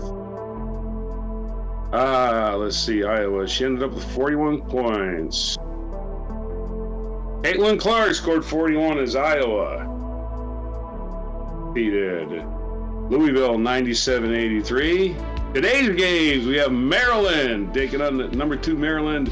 [1.91, 3.47] Ah, let's see, Iowa.
[3.47, 5.57] She ended up with 41 points.
[7.41, 9.87] Caitlin Clark scored 41 as Iowa.
[11.73, 12.45] Defeated
[13.09, 15.15] Louisville 97 83.
[15.53, 19.31] Today's games, we have Maryland taking on number two Maryland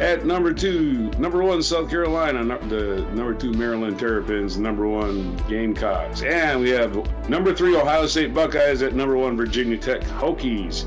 [0.00, 6.22] at number two, number one South Carolina, the number two Maryland Terrapins, number one Gamecocks,
[6.22, 6.94] and we have
[7.28, 10.86] number three Ohio State Buckeyes at number one Virginia Tech Hokies.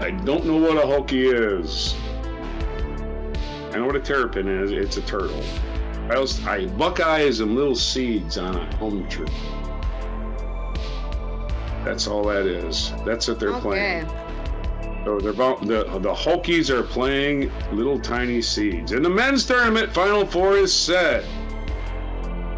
[0.00, 1.94] I don't know what a Hokie is.
[3.74, 4.70] I know what a terrapin is.
[4.70, 5.42] It's a turtle.
[6.08, 9.26] I, also, I Buckeye is them little seeds on a home tree.
[11.84, 12.92] That's all that is.
[13.04, 13.60] That's what they're Okay.
[13.60, 14.06] playing.
[15.04, 18.92] They're about the the Hokies are playing little tiny seeds.
[18.92, 21.24] And the men's tournament final four is set.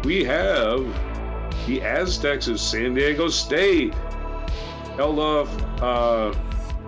[0.03, 0.85] We have
[1.67, 3.93] the Aztecs of San Diego State
[4.95, 6.33] held off uh,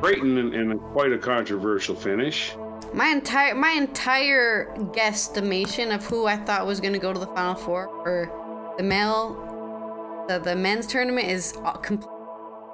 [0.02, 2.56] Creighton in, in quite a controversial finish.
[2.94, 7.28] My entire my entire guesstimation of who I thought was going to go to the
[7.28, 12.13] final four for the male the, the men's tournament is complete.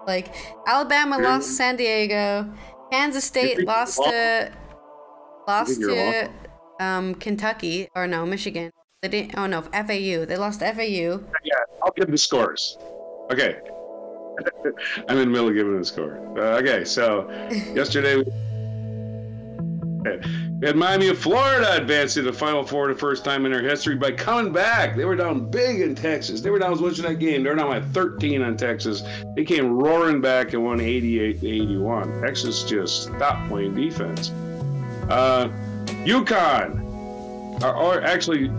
[0.08, 0.34] Like
[0.68, 2.52] Alabama lost San Diego,
[2.92, 4.52] Kansas State lost to
[5.48, 6.30] lost to
[6.80, 8.72] um, Kentucky or no Michigan.
[9.02, 9.38] They didn't.
[9.38, 10.26] Oh no, FAU.
[10.26, 11.24] They lost to FAU.
[11.44, 12.78] Yeah, I'll give the scores.
[13.32, 13.60] Okay.
[15.08, 16.18] I'm in the middle of giving the score.
[16.38, 17.30] Uh, okay, so
[17.74, 18.24] yesterday we
[20.60, 23.62] we had Miami of Florida advance to the Final Four the first time in their
[23.62, 24.98] history by coming back.
[24.98, 26.41] They were down big in Texas.
[26.41, 27.43] They were down as much in that game.
[27.43, 29.02] They were down by 13 on Texas.
[29.38, 32.22] They came roaring back and won 88 to 81.
[32.22, 34.32] Texas just stopped playing defense.
[35.10, 35.50] Uh,
[36.04, 38.52] UConn, or, or actually,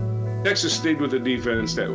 [0.43, 1.87] Texas stayed with the defense that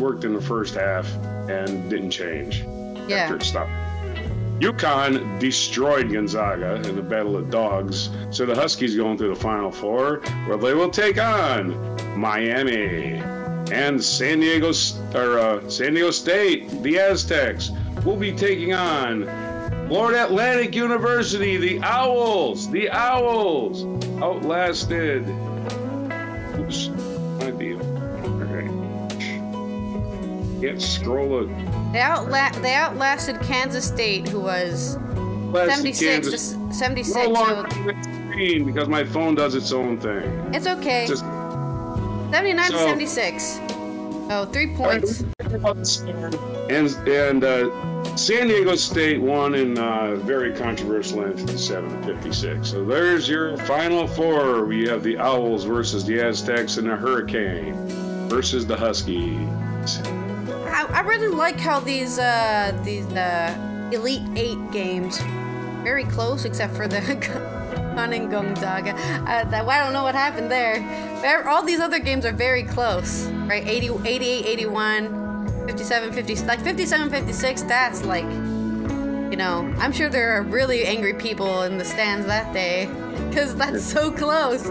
[0.00, 1.08] worked in the first half
[1.48, 2.62] and didn't change
[3.08, 3.70] after it stopped.
[4.60, 9.70] UConn destroyed Gonzaga in the Battle of Dogs, so the Huskies going to the Final
[9.70, 11.76] Four, where they will take on
[12.16, 13.14] Miami
[13.72, 14.72] and San Diego
[15.14, 16.70] or uh, San Diego State.
[16.82, 17.70] The Aztecs
[18.04, 19.24] will be taking on
[19.88, 21.56] Florida Atlantic University.
[21.56, 22.70] The Owls.
[22.70, 23.84] The Owls
[24.22, 25.28] outlasted.
[26.58, 26.88] Oops,
[30.68, 31.92] Can't.
[31.92, 34.96] They outla- they outlasted Kansas State, who was
[35.52, 37.14] Lasted 76 Kansas to s- 76.
[37.16, 37.68] No longer
[38.30, 40.50] screen because my phone does its own thing.
[40.52, 41.06] it's okay.
[41.06, 43.60] Just 79 to so- 76.
[44.30, 45.20] Oh, three points.
[46.70, 52.66] And and uh, San Diego State won in uh, very controversial end, 57 to 56.
[52.68, 54.64] So there's your final four.
[54.64, 57.74] We have the Owls versus the Aztecs and the Hurricane
[58.28, 59.38] versus the Huskies.
[60.94, 65.18] I, really like how these uh, these uh, Elite Eight games
[65.82, 67.00] very close, except for the
[67.94, 68.92] Gunning Gonzaga.
[68.92, 71.48] Uh, that, I don't know what happened there.
[71.48, 73.66] All these other games are very close, right?
[73.66, 77.62] 80, 88, 81, 57, 50, like 57, 56.
[77.62, 82.52] That's like, you know, I'm sure there are really angry people in the stands that
[82.52, 82.86] day
[83.28, 84.62] because that's so close.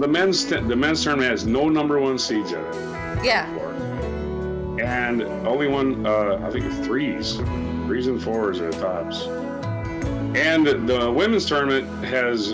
[0.00, 3.24] The men's the men's tournament has no number one seeds in it.
[3.24, 3.63] Yeah.
[4.84, 7.36] And only one, uh, I think threes,
[7.86, 9.22] threes and fours are the tops.
[10.36, 12.50] And the women's tournament has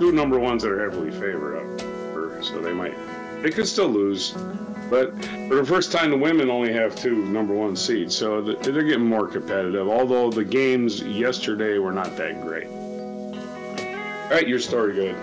[0.00, 2.94] two number ones that are heavily favored up, so they might,
[3.42, 4.32] they could still lose.
[4.88, 5.12] But
[5.48, 9.06] for the first time, the women only have two number one seeds, so they're getting
[9.06, 9.88] more competitive.
[9.88, 12.68] Although the games yesterday were not that great.
[12.68, 15.16] All right, your story, good.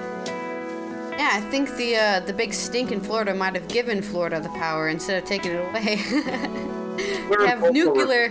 [1.18, 4.50] Yeah, I think the uh, the big stink in Florida might have given Florida the
[4.50, 5.96] power instead of taking it away.
[6.98, 8.30] they have nuclear.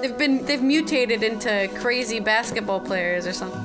[0.00, 3.62] They've been they've mutated into crazy basketball players or something.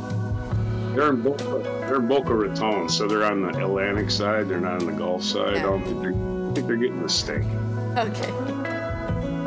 [0.95, 1.43] They're in Boca,
[1.87, 4.49] they're in Boca Raton, so they're on the Atlantic side.
[4.49, 5.55] They're not on the Gulf side.
[5.55, 5.59] Yeah.
[5.59, 7.45] I don't think they're, I think they're getting the stink.
[7.97, 8.31] Okay.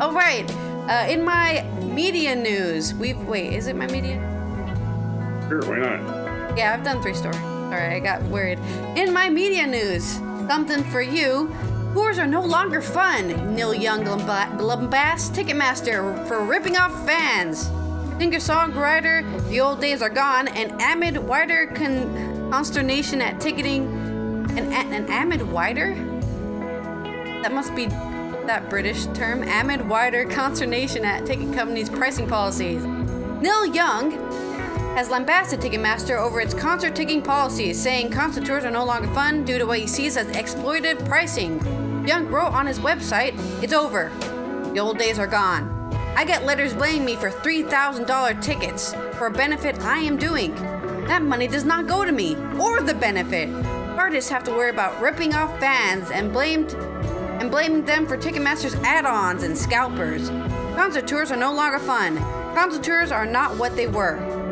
[0.01, 0.45] All right.
[0.89, 3.53] Uh, in my media news, we've wait.
[3.53, 4.17] Is it my media?
[5.47, 6.57] Sure, why not?
[6.57, 7.54] Yeah, I've done three stories.
[7.75, 8.57] Sorry, I got worried.
[8.95, 10.13] In my media news,
[10.47, 11.53] something for you.
[11.93, 13.53] Tours are no longer fun.
[13.53, 17.69] Neil Young lambasts Ticketmaster for ripping off fans.
[18.17, 23.87] Singer-songwriter, The Old Days Are Gone, and Amid Wider con- consternation at ticketing.
[24.57, 25.95] An, an Amid Wider?
[27.41, 29.43] That must be that British term.
[29.43, 32.85] Amid Wider consternation at ticket companies' pricing policies.
[33.41, 34.11] Neil Young
[34.95, 39.43] has lambasted Ticketmaster over its concert ticketing policies, saying concert tours are no longer fun
[39.43, 41.59] due to what he sees as exploitative pricing.
[42.07, 44.09] Young wrote on his website, It's over.
[44.73, 45.69] The old days are gone.
[46.15, 50.55] I get letters blaming me for $3,000 tickets for a benefit I am doing.
[51.07, 53.49] That money does not go to me or the benefit.
[53.97, 56.73] Artists have to worry about ripping off fans and blamed
[57.41, 60.29] and blaming them for Ticketmaster's add-ons and scalpers.
[60.77, 62.17] Concert tours are no longer fun.
[62.55, 64.44] Concert tours are not what they were.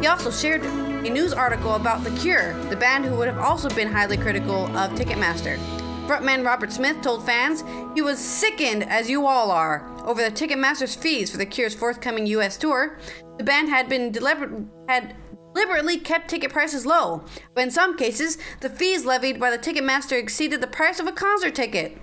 [0.00, 3.68] He also shared a news article about The Cure, the band who would have also
[3.68, 5.58] been highly critical of Ticketmaster.
[6.06, 7.62] Frontman Robert Smith told fans
[7.94, 12.26] he was sickened, as you all are, over the Ticketmaster's fees for The Cure's forthcoming
[12.28, 12.56] U.S.
[12.56, 12.98] tour.
[13.36, 15.14] The band had been deliber- had
[15.54, 17.22] deliberately kept ticket prices low,
[17.54, 21.12] but in some cases, the fees levied by the Ticketmaster exceeded the price of a
[21.12, 21.98] concert ticket.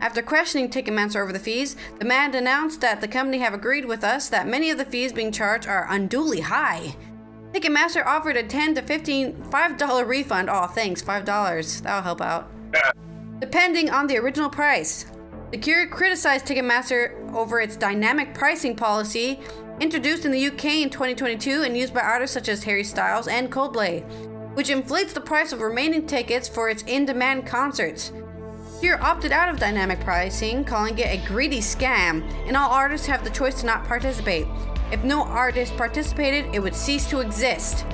[0.00, 4.04] After questioning Ticketmaster over the fees, the man announced that the company have agreed with
[4.04, 6.94] us that many of the fees being charged are unduly high.
[7.52, 10.48] Ticketmaster offered a 10 to 15 $5 refund.
[10.50, 11.82] Oh, thanks, $5.
[11.82, 12.50] That'll help out
[13.40, 15.06] depending on the original price.
[15.50, 19.40] The Cure criticized Ticketmaster over its dynamic pricing policy
[19.80, 23.50] introduced in the UK in 2022 and used by artists such as Harry Styles and
[23.50, 24.04] Coldplay,
[24.54, 28.12] which inflates the price of remaining tickets for its in demand concerts.
[28.80, 33.24] Cure opted out of dynamic pricing, calling it a greedy scam, and all artists have
[33.24, 34.46] the choice to not participate.
[34.92, 37.86] If no artist participated, it would cease to exist.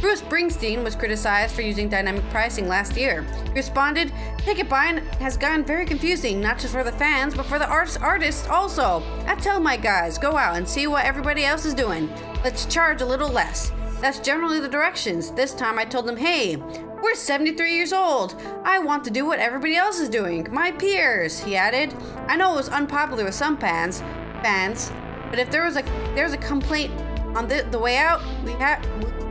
[0.00, 3.22] Bruce Springsteen was criticized for using dynamic pricing last year.
[3.46, 7.58] He responded, Ticket buying has gotten very confusing, not just for the fans, but for
[7.58, 9.02] the arts artists also.
[9.26, 12.08] I tell my guys, go out and see what everybody else is doing.
[12.44, 13.72] Let's charge a little less.
[14.00, 15.32] That's generally the directions.
[15.32, 16.54] This time I told them, hey,
[17.02, 18.40] we're 73 years old.
[18.64, 20.46] I want to do what everybody else is doing.
[20.52, 21.92] My peers, he added.
[22.28, 24.00] I know it was unpopular with some fans,
[24.42, 24.92] fans,
[25.30, 25.82] but if there was a
[26.14, 26.92] there's a complaint
[27.36, 28.84] on the, the way out, we have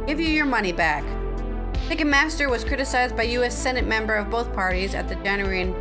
[0.05, 1.03] give you your money back.
[1.87, 3.57] Ticketmaster was criticized by U.S.
[3.57, 5.73] Senate member of both parties at the January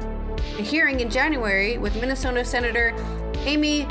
[0.58, 2.94] hearing in January with Minnesota Senator
[3.44, 3.84] Amy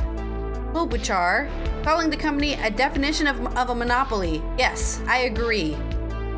[0.73, 1.49] Klobuchar
[1.83, 4.41] calling the company a definition of, of a monopoly.
[4.57, 5.75] Yes, I agree.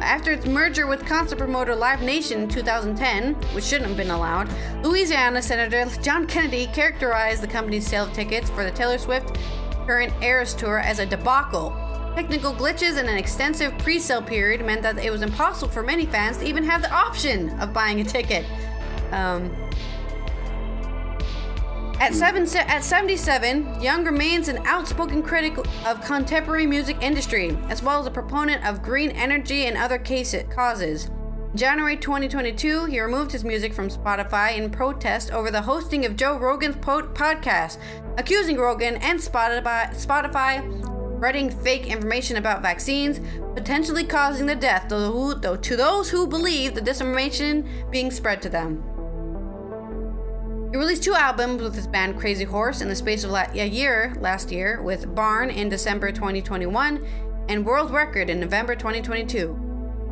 [0.01, 4.47] After its merger with concert promoter Live Nation in 2010, which shouldn't have been allowed,
[4.83, 9.37] Louisiana Senator John Kennedy characterized the company's sale of tickets for the Taylor Swift
[9.87, 11.71] current Eras Tour as a debacle
[12.17, 16.07] Technical glitches and an extensive pre sale period meant that it was impossible for many
[16.07, 18.43] fans to even have the option of buying a ticket.
[19.11, 19.55] Um,
[21.99, 27.99] at, seven, at 77, Young remains an outspoken critic of contemporary music industry, as well
[27.99, 31.11] as a proponent of green energy and other case, causes.
[31.53, 36.39] January 2022, he removed his music from Spotify in protest over the hosting of Joe
[36.39, 37.77] Rogan's po- podcast,
[38.17, 43.19] accusing Rogan and Spotify, spreading fake information about vaccines,
[43.55, 48.83] potentially causing the death to those who believe the disinformation being spread to them.
[50.71, 54.13] He released two albums with his band Crazy Horse in the space of a year
[54.19, 57.07] last year, with Barn in December 2021
[57.47, 59.63] and World Record in November 2022.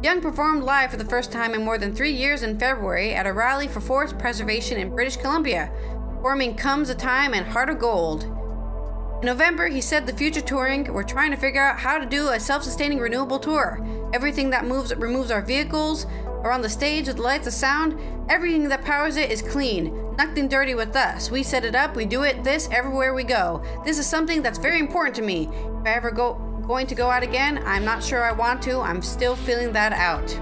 [0.02, 3.26] Young performed live for the first time in more than three years in February at
[3.28, 5.70] a rally for forest preservation in British Columbia,
[6.26, 8.24] performing Comes a Time and Heart of Gold.
[8.24, 12.30] In November, he said the future touring, we're trying to figure out how to do
[12.30, 13.80] a self sustaining renewable tour.
[14.12, 16.08] Everything that moves removes our vehicles,
[16.44, 20.16] around the stage with lights, the sound, everything that powers it is clean.
[20.18, 21.30] Nothing dirty with us.
[21.30, 23.64] We set it up, we do it this everywhere we go.
[23.86, 25.48] This is something that's very important to me.
[25.82, 26.34] If I ever go
[26.66, 28.80] going to go out again, I'm not sure I want to.
[28.80, 30.36] I'm still feeling that out.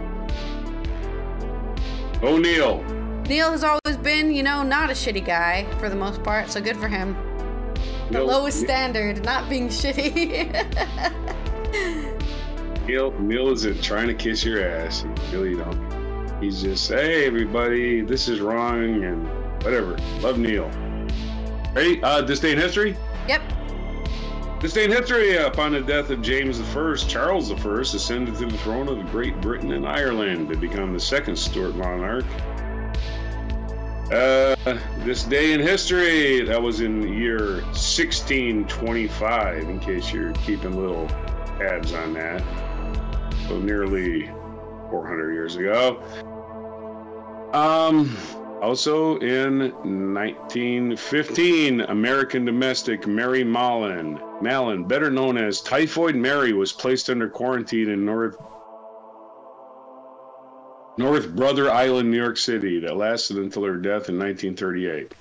[2.24, 3.03] O'Neill.
[3.28, 6.60] Neil has always been, you know, not a shitty guy for the most part, so
[6.60, 7.16] good for him.
[8.08, 10.52] The Neil, lowest standard, not being shitty.
[12.88, 15.04] Neil, Neil isn't trying to kiss your ass.
[15.04, 16.44] You really don't.
[16.44, 19.26] He's just, hey, everybody, this is wrong, and
[19.64, 19.98] whatever.
[20.20, 20.70] Love Neil.
[21.74, 22.04] Ready?
[22.04, 22.98] Uh, this day in history?
[23.30, 23.42] Yep.
[24.60, 28.58] This day in history, upon the death of James I, Charles I ascended to the
[28.60, 32.26] throne of Great Britain and Ireland to become the second Stuart monarch.
[34.12, 34.56] Uh,
[35.00, 41.08] this day in history, that was in the year 1625, in case you're keeping little
[41.58, 42.44] tabs on that.
[43.48, 44.28] So nearly
[44.90, 46.04] 400 years ago.
[47.54, 48.18] Um,
[48.62, 49.72] also in
[50.14, 57.90] 1915, American domestic Mary Mallon, Mallon, better known as Typhoid Mary, was placed under quarantine
[57.90, 58.38] in North
[60.98, 65.14] North Brother Island, New York City, that lasted until her death in 1938.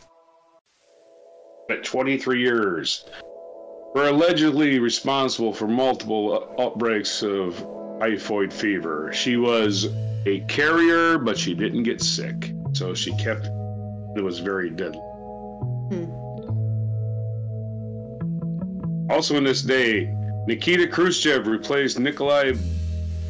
[1.70, 3.04] At 23 years,
[3.94, 7.66] were allegedly responsible for multiple outbreaks of
[8.00, 9.10] typhoid fever.
[9.14, 9.86] She was
[10.26, 12.52] a carrier, but she didn't get sick.
[12.72, 13.46] So she kept
[14.16, 15.00] it was very deadly.
[15.90, 16.10] Hmm.
[19.10, 20.14] Also, in this day,
[20.46, 22.52] Nikita Khrushchev replaced Nikolai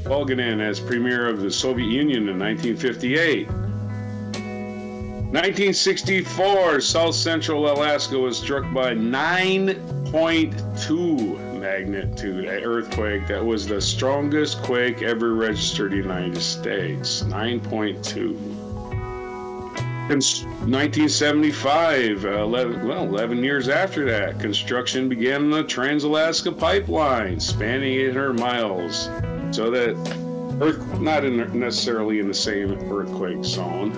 [0.04, 3.48] Bulganin as premier of the Soviet Union in 1958.
[5.32, 13.26] 1964, South Central Alaska was struck by 9.2 magnitude earthquake.
[13.28, 17.22] That was the strongest quake ever registered in the United States.
[17.22, 18.36] 9.2.
[20.10, 26.52] In 1975, uh, 11, well, 11 years after that, construction began on the Trans Alaska
[26.52, 29.08] Pipeline, spanning 800 miles
[29.52, 29.94] so that
[30.60, 33.92] earth not in, necessarily in the same earthquake zone.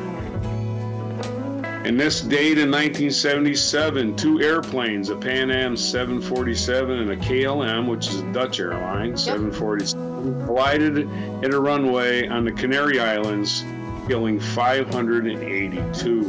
[1.84, 8.08] In this date in 1977, two airplanes, a Pan Am 747 and a KLM, which
[8.08, 9.18] is a Dutch airline, yep.
[9.18, 13.64] 747, collided in a runway on the Canary Islands,
[14.08, 16.22] killing 582.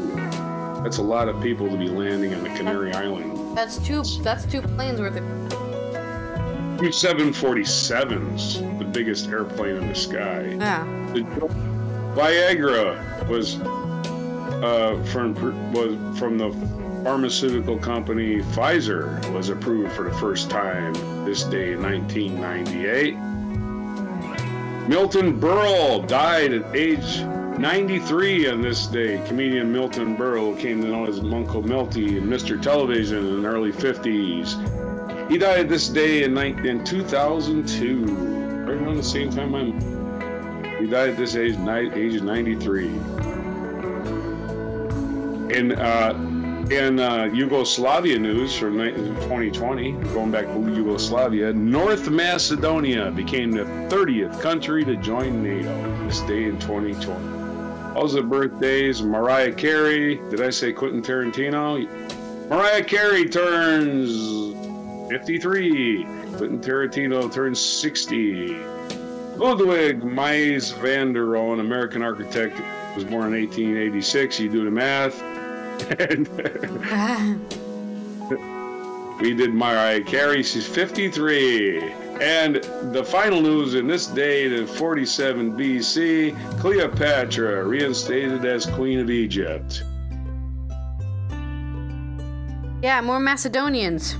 [0.83, 3.57] That's a lot of people to be landing on the Canary Island.
[3.57, 4.03] That's two.
[4.21, 5.23] That's two planes worth of
[6.77, 10.55] Two 747s, the biggest airplane in the sky.
[10.57, 10.85] Yeah.
[11.13, 11.21] The
[12.15, 15.33] Viagra was uh, from
[15.73, 16.51] was from the
[17.03, 20.93] pharmaceutical company Pfizer was approved for the first time
[21.25, 23.17] this day in 1998.
[24.87, 27.19] Milton Berle died at age
[27.59, 29.21] 93 on this day.
[29.27, 32.61] Comedian Milton Berle came to know as Uncle Milty and Mr.
[32.61, 35.29] Television in the early 50s.
[35.29, 38.34] He died this day in, in 2002,
[38.65, 39.79] right around the same time I'm.
[40.79, 41.55] He died at this age,
[41.93, 42.87] age 93.
[45.55, 53.51] In uh, in uh, Yugoslavia news from 2020, going back to Yugoslavia, North Macedonia became
[53.51, 57.93] the 30th country to join NATO this day in 2020.
[57.95, 60.15] Also, birthdays Mariah Carey.
[60.31, 61.87] Did I say Quentin Tarantino?
[62.49, 64.55] Mariah Carey turns
[65.09, 66.03] 53.
[66.37, 68.55] Quentin Tarantino turns 60.
[69.37, 72.59] Ludwig Mies van der Rohe, an American architect,
[72.95, 74.39] was born in 1886.
[74.39, 75.21] You do the math.
[79.21, 80.43] We did Mariah Carey.
[80.43, 81.79] She's 53.
[82.21, 82.55] And
[82.93, 89.83] the final news in this date in 47 BC Cleopatra reinstated as Queen of Egypt.
[92.81, 94.15] Yeah, more Macedonians.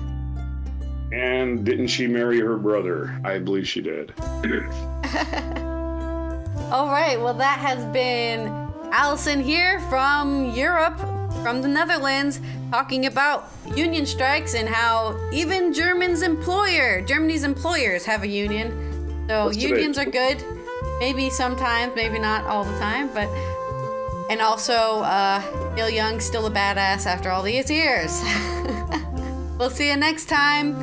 [1.12, 3.20] And didn't she marry her brother?
[3.24, 4.14] I believe she did.
[6.72, 8.47] All right, well, that has been
[8.91, 10.97] Allison here from Europe,
[11.43, 12.39] from the Netherlands,
[12.72, 19.26] talking about union strikes and how even Germany's employer, Germany's employers have a union.
[19.30, 20.10] So What's unions today?
[20.10, 20.43] are good.
[20.99, 23.30] Maybe sometimes, maybe not all the time, but
[24.30, 25.41] and also uh,
[25.76, 28.22] Neil Young's still a badass after all these years.
[29.58, 30.76] we'll see you next time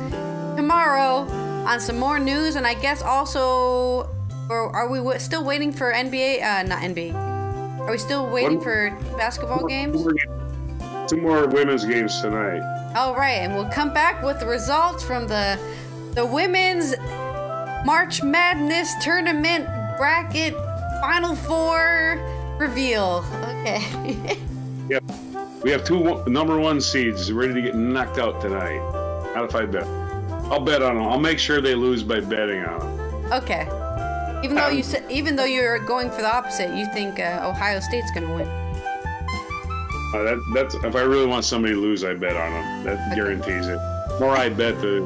[0.55, 1.27] tomorrow
[1.67, 4.09] on some more news, and I guess also,
[4.49, 6.41] or are we w- still waiting for NBA?
[6.43, 7.13] Uh, not NBA.
[7.81, 10.05] Are we still waiting What- for basketball games?
[11.07, 12.61] Two more women's games tonight.
[12.95, 15.57] All right, and we'll come back with the results from the
[16.13, 16.95] the women's
[17.85, 19.65] March Madness tournament
[19.97, 20.53] bracket
[21.01, 22.19] Final Four
[22.59, 23.25] reveal.
[23.43, 24.37] Okay.
[24.89, 25.01] Yep.
[25.63, 28.79] We have two number one seeds ready to get knocked out tonight.
[29.33, 29.87] Not if I bet.
[30.51, 31.05] I'll bet on them.
[31.07, 33.33] I'll make sure they lose by betting on them.
[33.33, 33.61] okay.
[34.43, 37.39] Even though Um, you said, even though you're going for the opposite, you think uh,
[37.49, 38.45] Ohio State's gonna win.
[38.45, 42.83] Uh, that, that's if I really want somebody to lose, I bet on them.
[42.83, 43.79] That guarantees it.
[44.19, 44.99] More I bet, the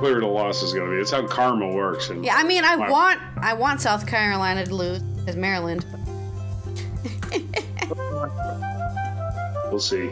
[0.00, 1.00] clearer the loss is going to be.
[1.00, 2.10] It's how karma works.
[2.10, 2.88] And Yeah, I mean, I Wow.
[2.90, 5.84] want I want South Carolina to lose as Maryland.
[9.70, 10.10] we'll see.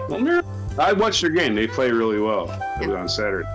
[0.78, 1.54] I watched their game.
[1.54, 2.50] They play really well.
[2.80, 3.48] It was on Saturday.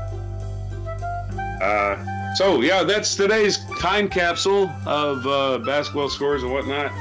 [1.62, 6.92] Uh, so yeah, that's today's time capsule of uh, basketball scores and whatnot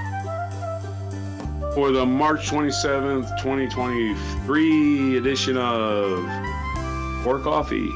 [1.75, 6.25] for the March 27th, 2023 edition of
[7.23, 7.89] Pour Coffee.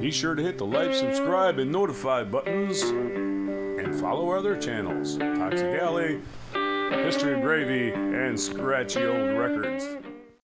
[0.00, 3.25] Be sure to hit the like, subscribe, and notify buttons, and
[3.96, 6.18] follow other channels Toxic Ally,
[7.04, 9.84] History of Gravy, and Scratchy Old Records.